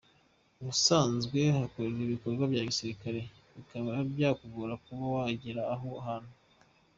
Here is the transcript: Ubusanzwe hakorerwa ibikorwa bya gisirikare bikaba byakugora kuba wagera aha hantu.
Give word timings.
Ubusanzwe 0.61 1.39
hakorerwa 1.57 2.01
ibikorwa 2.07 2.43
bya 2.51 2.63
gisirikare 2.69 3.19
bikaba 3.55 3.91
byakugora 4.13 4.73
kuba 4.83 5.05
wagera 5.15 5.61
aha 5.73 5.91
hantu. 6.07 6.33